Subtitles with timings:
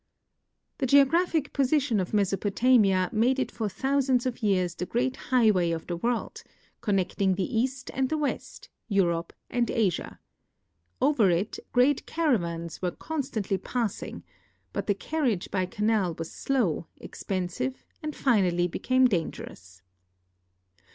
[0.79, 5.85] The geographic position of Mesopotamia made it for thousands of 3'ears the great higlnvay of
[5.85, 6.41] the world—
[6.81, 10.19] connecting the east and the west, Euroi)e and Asia.
[10.99, 14.23] Over it great caravans were constantly passing;
[14.73, 19.83] but the carriage by canal was slow, expen sive, and finally became dangerous.